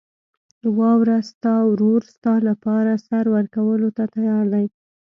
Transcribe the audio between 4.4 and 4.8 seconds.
دی.